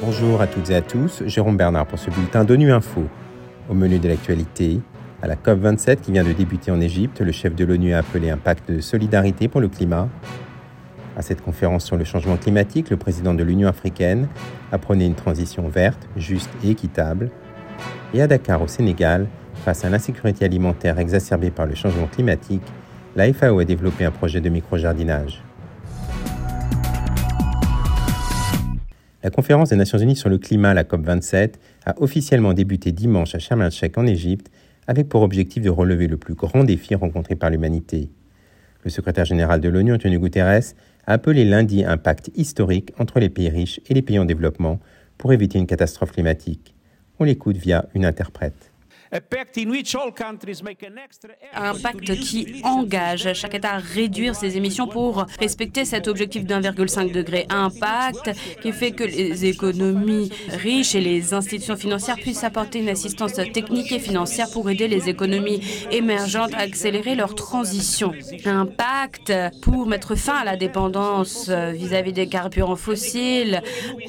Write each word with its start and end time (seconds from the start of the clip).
Bonjour 0.00 0.40
à 0.40 0.46
toutes 0.46 0.70
et 0.70 0.74
à 0.74 0.82
tous, 0.82 1.22
Jérôme 1.26 1.56
Bernard 1.56 1.86
pour 1.86 1.98
ce 1.98 2.10
bulletin 2.10 2.44
d'ONU 2.44 2.72
Info. 2.72 3.04
Au 3.68 3.74
menu 3.74 3.98
de 3.98 4.08
l'actualité, 4.08 4.80
à 5.22 5.26
la 5.26 5.36
COP27 5.36 6.00
qui 6.00 6.12
vient 6.12 6.24
de 6.24 6.32
débuter 6.32 6.70
en 6.70 6.80
Égypte, 6.80 7.20
le 7.20 7.30
chef 7.32 7.54
de 7.54 7.64
l'ONU 7.64 7.94
a 7.94 7.98
appelé 7.98 8.28
un 8.28 8.36
pacte 8.36 8.70
de 8.70 8.80
solidarité 8.80 9.46
pour 9.48 9.60
le 9.60 9.68
climat. 9.68 10.08
À 11.16 11.22
cette 11.22 11.40
conférence 11.42 11.84
sur 11.84 11.96
le 11.96 12.04
changement 12.04 12.36
climatique, 12.36 12.90
le 12.90 12.96
président 12.96 13.32
de 13.32 13.44
l'Union 13.44 13.68
africaine 13.68 14.28
a 14.72 14.78
prôné 14.78 15.06
une 15.06 15.14
transition 15.14 15.68
verte, 15.68 16.08
juste 16.16 16.50
et 16.64 16.70
équitable. 16.70 17.30
Et 18.12 18.20
à 18.20 18.26
Dakar, 18.26 18.62
au 18.62 18.66
Sénégal, 18.66 19.28
face 19.64 19.84
à 19.84 19.90
l'insécurité 19.90 20.44
alimentaire 20.44 20.98
exacerbée 20.98 21.50
par 21.50 21.66
le 21.66 21.74
changement 21.74 22.06
climatique, 22.08 22.62
la 23.14 23.32
FAO 23.32 23.60
a 23.60 23.64
développé 23.64 24.04
un 24.04 24.10
projet 24.10 24.40
de 24.40 24.48
micro-jardinage. 24.48 25.42
La 29.22 29.30
conférence 29.30 29.68
des 29.68 29.76
Nations 29.76 29.98
Unies 29.98 30.16
sur 30.16 30.28
le 30.28 30.38
climat, 30.38 30.74
la 30.74 30.82
COP27, 30.82 31.52
a 31.86 31.94
officiellement 32.02 32.54
débuté 32.54 32.90
dimanche 32.90 33.36
à 33.36 33.38
Sharm 33.38 33.62
el-Sheikh 33.62 33.96
en 33.96 34.04
Égypte 34.04 34.50
avec 34.88 35.08
pour 35.08 35.22
objectif 35.22 35.62
de 35.62 35.70
relever 35.70 36.08
le 36.08 36.16
plus 36.16 36.34
grand 36.34 36.64
défi 36.64 36.96
rencontré 36.96 37.36
par 37.36 37.48
l'humanité. 37.48 38.10
Le 38.82 38.90
secrétaire 38.90 39.24
général 39.24 39.60
de 39.60 39.68
l'ONU, 39.68 39.92
Antonio 39.92 40.18
Guterres, 40.18 40.74
a 41.06 41.12
appelé 41.12 41.44
lundi 41.44 41.84
un 41.84 41.98
pacte 41.98 42.32
historique 42.34 42.92
entre 42.98 43.20
les 43.20 43.28
pays 43.28 43.48
riches 43.48 43.80
et 43.88 43.94
les 43.94 44.02
pays 44.02 44.18
en 44.18 44.24
développement 44.24 44.80
pour 45.18 45.32
éviter 45.32 45.56
une 45.56 45.68
catastrophe 45.68 46.10
climatique. 46.10 46.74
On 47.20 47.24
l'écoute 47.24 47.56
via 47.56 47.86
une 47.94 48.04
interprète. 48.04 48.71
Un 49.12 49.20
pacte 51.74 52.14
qui 52.14 52.62
engage 52.64 53.34
chaque 53.34 53.54
État 53.54 53.72
à 53.72 53.78
réduire 53.78 54.34
ses 54.34 54.56
émissions 54.56 54.86
pour 54.86 55.26
respecter 55.38 55.84
cet 55.84 56.08
objectif 56.08 56.46
d'1,5 56.46 57.12
degré. 57.12 57.44
Un 57.50 57.68
pacte 57.68 58.30
qui 58.62 58.72
fait 58.72 58.92
que 58.92 59.04
les 59.04 59.44
économies 59.44 60.30
riches 60.48 60.94
et 60.94 61.02
les 61.02 61.34
institutions 61.34 61.76
financières 61.76 62.16
puissent 62.16 62.44
apporter 62.44 62.78
une 62.78 62.88
assistance 62.88 63.34
technique 63.34 63.92
et 63.92 63.98
financière 63.98 64.50
pour 64.50 64.70
aider 64.70 64.88
les 64.88 65.10
économies 65.10 65.60
émergentes 65.90 66.54
à 66.54 66.60
accélérer 66.60 67.14
leur 67.14 67.34
transition. 67.34 68.12
Un 68.46 68.64
pacte 68.64 69.32
pour 69.60 69.86
mettre 69.86 70.14
fin 70.14 70.36
à 70.36 70.44
la 70.44 70.56
dépendance 70.56 71.50
vis-à-vis 71.50 72.14
des 72.14 72.28
carburants 72.28 72.76
fossiles. 72.76 73.60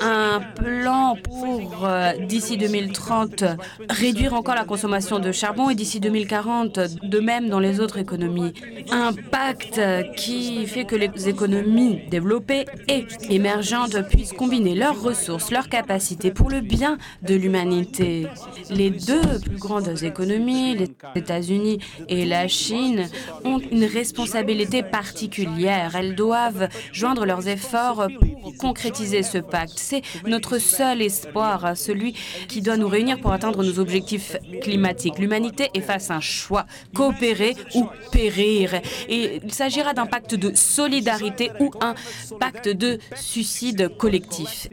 Un 0.00 0.40
plan 0.54 1.16
pour, 1.24 1.86
euh, 1.86 2.12
d'ici 2.18 2.56
2030, 2.56 3.44
réduire 3.90 4.34
encore 4.34 4.54
la 4.54 4.64
consommation 4.64 4.91
de 4.92 5.32
charbon 5.32 5.70
et 5.70 5.74
d'ici 5.74 6.00
2040, 6.00 6.78
de 7.02 7.18
même 7.18 7.48
dans 7.48 7.60
les 7.60 7.80
autres 7.80 7.96
économies. 7.96 8.52
Un 8.90 9.14
pacte 9.14 9.80
qui 10.16 10.66
fait 10.66 10.84
que 10.84 10.94
les 10.94 11.30
économies 11.30 12.02
développées 12.10 12.66
et 12.88 13.06
émergentes 13.30 14.06
puissent 14.10 14.34
combiner 14.34 14.74
leurs 14.74 15.00
ressources, 15.00 15.50
leurs 15.50 15.70
capacités 15.70 16.30
pour 16.30 16.50
le 16.50 16.60
bien 16.60 16.98
de 17.22 17.34
l'humanité. 17.34 18.26
Les 18.68 18.90
deux 18.90 19.40
plus 19.42 19.56
grandes 19.56 20.02
économies, 20.02 20.76
les 20.76 20.90
États-Unis 21.14 21.78
et 22.10 22.26
la 22.26 22.46
Chine, 22.46 23.08
ont 23.46 23.60
une 23.60 23.84
responsabilité 23.84 24.82
particulière. 24.82 25.96
Elles 25.96 26.14
doivent 26.14 26.68
joindre 26.92 27.24
leurs 27.24 27.48
efforts 27.48 28.08
pour 28.20 28.31
concrétiser 28.58 29.22
ce 29.22 29.38
pacte. 29.38 29.74
C'est 29.76 30.02
notre 30.26 30.58
seul 30.58 31.02
espoir, 31.02 31.76
celui 31.76 32.14
qui 32.48 32.62
doit 32.62 32.76
nous 32.76 32.88
réunir 32.88 33.20
pour 33.20 33.32
atteindre 33.32 33.62
nos 33.62 33.78
objectifs 33.78 34.36
climatiques 34.60 35.18
L'humanité 35.18 35.70
est 35.74 35.80
face 35.80 36.10
à 36.10 36.16
un 36.16 36.20
choix, 36.20 36.66
coopérer 36.94 37.54
ou 37.74 37.86
périr. 38.10 38.74
Et 39.08 39.40
il 39.42 39.52
s'agira 39.52 39.94
d'un 39.94 40.06
pacte 40.06 40.34
de 40.34 40.52
solidarité 40.54 41.50
ou 41.60 41.70
un 41.80 41.94
pacte 42.38 42.68
de 42.68 42.98
suicide 43.14 43.96
collectif. 43.96 44.68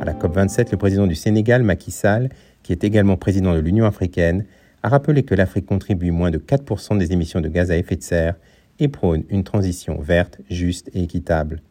À 0.00 0.04
la 0.04 0.14
COP27, 0.14 0.70
le 0.72 0.76
président 0.76 1.06
du 1.06 1.14
Sénégal, 1.14 1.62
Macky 1.62 1.90
Sall, 1.90 2.30
qui 2.62 2.72
est 2.72 2.84
également 2.84 3.16
président 3.16 3.54
de 3.54 3.60
l'Union 3.60 3.86
africaine, 3.86 4.44
a 4.82 4.88
rappelé 4.88 5.22
que 5.22 5.34
l'Afrique 5.34 5.66
contribue 5.66 6.10
moins 6.10 6.30
de 6.30 6.38
4% 6.38 6.98
des 6.98 7.12
émissions 7.12 7.40
de 7.40 7.48
gaz 7.48 7.70
à 7.70 7.76
effet 7.76 7.96
de 7.96 8.02
serre 8.02 8.34
et 8.78 8.88
prône 8.88 9.24
une 9.28 9.44
transition 9.44 10.00
verte, 10.00 10.38
juste 10.50 10.90
et 10.94 11.02
équitable. 11.02 11.62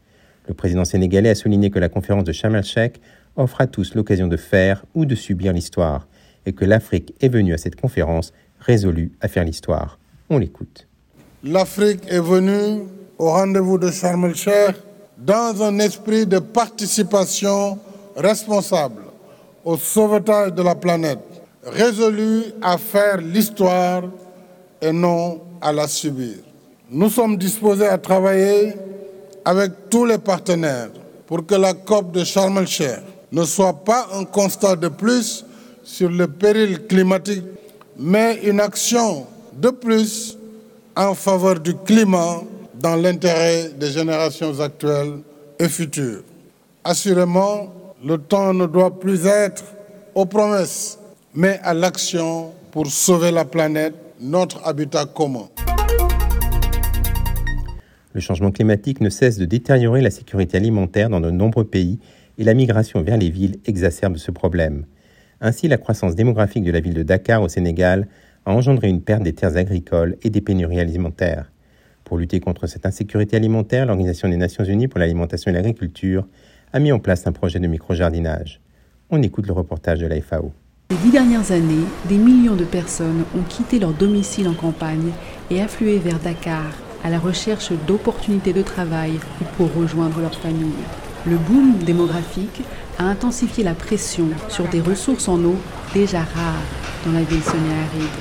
Le 0.47 0.53
président 0.53 0.85
sénégalais 0.85 1.29
a 1.29 1.35
souligné 1.35 1.69
que 1.69 1.79
la 1.79 1.89
conférence 1.89 2.23
de 2.23 2.31
Sharm 2.31 2.55
el-Sheikh 2.55 3.01
offre 3.35 3.61
à 3.61 3.67
tous 3.67 3.95
l'occasion 3.95 4.27
de 4.27 4.37
faire 4.37 4.85
ou 4.93 5.05
de 5.05 5.15
subir 5.15 5.53
l'histoire, 5.53 6.07
et 6.45 6.53
que 6.53 6.65
l'Afrique 6.65 7.13
est 7.21 7.29
venue 7.29 7.53
à 7.53 7.57
cette 7.57 7.79
conférence 7.79 8.33
résolue 8.59 9.11
à 9.21 9.27
faire 9.27 9.43
l'histoire. 9.43 9.99
On 10.29 10.37
l'écoute. 10.37 10.87
L'Afrique 11.43 12.03
est 12.07 12.19
venue 12.19 12.83
au 13.17 13.29
rendez-vous 13.29 13.77
de 13.77 13.91
Sharm 13.91 14.25
el-Sheikh 14.25 14.75
dans 15.17 15.61
un 15.61 15.77
esprit 15.79 16.25
de 16.25 16.39
participation 16.39 17.77
responsable 18.15 19.03
au 19.63 19.77
sauvetage 19.77 20.53
de 20.53 20.63
la 20.63 20.75
planète, 20.75 21.19
résolue 21.63 22.43
à 22.61 22.77
faire 22.77 23.17
l'histoire 23.17 24.03
et 24.81 24.91
non 24.91 25.41
à 25.61 25.71
la 25.71 25.87
subir. 25.87 26.37
Nous 26.93 27.09
sommes 27.09 27.37
disposés 27.37 27.87
à 27.87 27.97
travailler 27.97 28.73
avec 29.45 29.71
tous 29.89 30.03
les 30.03 30.17
partenaires 30.17 30.89
pour 31.25 31.45
que 31.45 31.55
la 31.55 31.73
COP 31.73 32.11
de 32.11 32.25
Sharm 32.25 32.57
el-Sheikh 32.57 32.99
ne 33.31 33.45
soit 33.45 33.71
pas 33.71 34.09
un 34.13 34.25
constat 34.25 34.75
de 34.75 34.89
plus 34.89 35.45
sur 35.85 36.09
le 36.09 36.27
péril 36.27 36.85
climatique, 36.87 37.45
mais 37.97 38.41
une 38.43 38.59
action 38.59 39.25
de 39.53 39.69
plus 39.69 40.37
en 40.93 41.13
faveur 41.13 41.61
du 41.61 41.75
climat 41.75 42.41
dans 42.73 42.97
l'intérêt 42.97 43.69
des 43.69 43.91
générations 43.91 44.59
actuelles 44.59 45.19
et 45.59 45.69
futures. 45.69 46.23
Assurément, 46.83 47.71
le 48.03 48.17
temps 48.17 48.53
ne 48.53 48.65
doit 48.65 48.99
plus 48.99 49.25
être 49.27 49.63
aux 50.13 50.25
promesses, 50.25 50.99
mais 51.33 51.57
à 51.63 51.73
l'action 51.73 52.51
pour 52.69 52.87
sauver 52.87 53.31
la 53.31 53.45
planète, 53.45 53.93
notre 54.19 54.59
habitat 54.67 55.05
commun. 55.05 55.47
Le 58.13 58.19
changement 58.19 58.51
climatique 58.51 58.99
ne 58.99 59.09
cesse 59.09 59.37
de 59.37 59.45
détériorer 59.45 60.01
la 60.01 60.11
sécurité 60.11 60.57
alimentaire 60.57 61.09
dans 61.09 61.21
de 61.21 61.31
nombreux 61.31 61.63
pays 61.63 61.99
et 62.37 62.43
la 62.43 62.53
migration 62.53 63.01
vers 63.01 63.17
les 63.17 63.29
villes 63.29 63.57
exacerbe 63.65 64.17
ce 64.17 64.31
problème. 64.31 64.85
Ainsi, 65.39 65.67
la 65.67 65.77
croissance 65.77 66.15
démographique 66.15 66.63
de 66.63 66.71
la 66.71 66.81
ville 66.81 66.93
de 66.93 67.03
Dakar 67.03 67.41
au 67.41 67.47
Sénégal 67.47 68.07
a 68.45 68.51
engendré 68.53 68.89
une 68.89 69.01
perte 69.01 69.23
des 69.23 69.33
terres 69.33 69.55
agricoles 69.55 70.17
et 70.23 70.29
des 70.29 70.41
pénuries 70.41 70.79
alimentaires. 70.79 71.51
Pour 72.03 72.17
lutter 72.17 72.41
contre 72.41 72.67
cette 72.67 72.85
insécurité 72.85 73.37
alimentaire, 73.37 73.85
l'Organisation 73.85 74.27
des 74.27 74.37
Nations 74.37 74.65
Unies 74.65 74.89
pour 74.89 74.99
l'alimentation 74.99 75.49
et 75.49 75.53
l'agriculture 75.53 76.27
a 76.73 76.79
mis 76.79 76.91
en 76.91 76.99
place 76.99 77.25
un 77.27 77.31
projet 77.31 77.59
de 77.59 77.67
micro-jardinage. 77.67 78.59
On 79.09 79.21
écoute 79.21 79.47
le 79.47 79.53
reportage 79.53 79.99
de 79.99 80.07
la 80.07 80.19
FAO. 80.21 80.51
Ces 80.91 80.97
dix 80.97 81.11
dernières 81.11 81.51
années, 81.51 81.85
des 82.09 82.17
millions 82.17 82.55
de 82.55 82.65
personnes 82.65 83.23
ont 83.37 83.43
quitté 83.47 83.79
leur 83.79 83.93
domicile 83.93 84.49
en 84.49 84.53
campagne 84.53 85.11
et 85.49 85.61
afflué 85.61 85.97
vers 85.99 86.19
Dakar 86.19 86.73
à 87.03 87.09
la 87.09 87.19
recherche 87.19 87.71
d'opportunités 87.87 88.53
de 88.53 88.61
travail 88.61 89.19
ou 89.41 89.45
pour 89.57 89.73
rejoindre 89.73 90.19
leur 90.19 90.35
famille. 90.35 90.83
Le 91.25 91.37
boom 91.37 91.77
démographique 91.79 92.61
a 92.97 93.03
intensifié 93.03 93.63
la 93.63 93.73
pression 93.73 94.27
sur 94.49 94.67
des 94.67 94.81
ressources 94.81 95.27
en 95.27 95.43
eau 95.43 95.55
déjà 95.93 96.19
rares 96.19 96.67
dans 97.05 97.11
la 97.11 97.23
ville 97.23 97.43
semi-aride. 97.43 98.19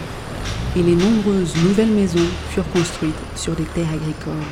Et 0.77 0.83
les 0.83 0.95
nombreuses 0.95 1.57
nouvelles 1.65 1.91
maisons 1.91 2.29
furent 2.51 2.71
construites 2.71 3.15
sur 3.37 3.55
des 3.55 3.65
terres 3.65 3.93
agricoles. 3.93 4.47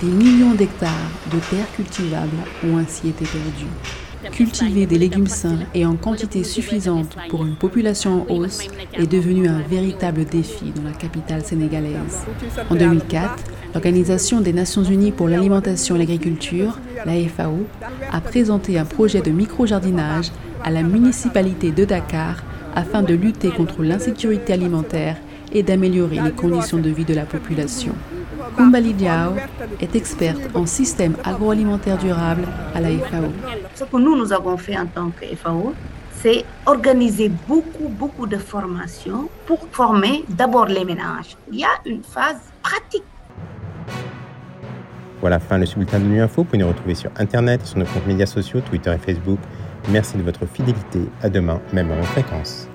Des 0.00 0.08
millions 0.08 0.54
d'hectares 0.54 1.10
de 1.32 1.38
terres 1.50 1.70
cultivables 1.74 2.38
ont 2.64 2.78
ainsi 2.78 3.08
été 3.08 3.24
perdus. 3.24 4.07
Cultiver 4.32 4.86
des 4.86 4.98
légumes 4.98 5.26
sains 5.26 5.60
et 5.74 5.86
en 5.86 5.94
quantité 5.94 6.42
suffisante 6.42 7.16
pour 7.28 7.44
une 7.44 7.54
population 7.54 8.22
en 8.28 8.34
hausse 8.34 8.66
est 8.94 9.06
devenu 9.06 9.48
un 9.48 9.60
véritable 9.60 10.24
défi 10.24 10.72
dans 10.74 10.82
la 10.82 10.92
capitale 10.92 11.44
sénégalaise. 11.44 12.24
En 12.68 12.74
2004, 12.74 13.36
l'Organisation 13.74 14.40
des 14.40 14.52
Nations 14.52 14.82
Unies 14.82 15.12
pour 15.12 15.28
l'alimentation 15.28 15.94
et 15.96 16.00
l'agriculture, 16.00 16.78
la 17.06 17.12
FAO, 17.28 17.66
a 18.12 18.20
présenté 18.20 18.78
un 18.78 18.84
projet 18.84 19.20
de 19.20 19.30
micro-jardinage 19.30 20.32
à 20.64 20.70
la 20.70 20.82
municipalité 20.82 21.70
de 21.70 21.84
Dakar 21.84 22.42
afin 22.74 23.02
de 23.02 23.14
lutter 23.14 23.50
contre 23.50 23.82
l'insécurité 23.82 24.52
alimentaire 24.52 25.16
et 25.52 25.62
d'améliorer 25.62 26.20
les 26.20 26.32
conditions 26.32 26.78
de 26.78 26.90
vie 26.90 27.04
de 27.04 27.14
la 27.14 27.24
population. 27.24 27.94
Kumbali 28.58 28.92
Diao 28.92 29.34
est 29.80 29.94
experte 29.94 30.50
en 30.52 30.66
système 30.66 31.14
agroalimentaire 31.22 31.96
durable 31.96 32.42
à 32.74 32.80
la 32.80 32.88
FAO. 32.88 33.30
Ce 33.76 33.84
que 33.84 33.96
nous, 33.96 34.16
nous 34.16 34.32
avons 34.32 34.56
fait 34.56 34.76
en 34.76 34.86
tant 34.86 35.10
que 35.10 35.24
FAO, 35.36 35.74
c'est 36.20 36.44
organiser 36.66 37.30
beaucoup, 37.46 37.88
beaucoup 37.88 38.26
de 38.26 38.36
formations 38.36 39.28
pour 39.46 39.60
former 39.70 40.24
d'abord 40.28 40.66
les 40.66 40.84
ménages. 40.84 41.36
Il 41.52 41.60
y 41.60 41.64
a 41.64 41.68
une 41.86 42.02
phase 42.02 42.40
pratique. 42.60 43.04
Voilà 45.20 45.38
fin 45.38 45.58
le 45.58 45.66
bulletin 45.66 46.00
de 46.00 46.04
nuit 46.06 46.20
info. 46.20 46.42
Vous 46.42 46.44
pouvez 46.44 46.58
nous 46.58 46.66
retrouver 46.66 46.96
sur 46.96 47.12
Internet, 47.16 47.64
sur 47.64 47.78
nos 47.78 47.84
comptes 47.84 48.08
médias 48.08 48.26
sociaux, 48.26 48.60
Twitter 48.60 48.92
et 48.92 48.98
Facebook. 48.98 49.38
Merci 49.88 50.16
de 50.16 50.22
votre 50.22 50.46
fidélité. 50.46 51.02
À 51.22 51.28
demain, 51.28 51.60
même 51.72 51.92
en 51.92 52.02
fréquence. 52.02 52.68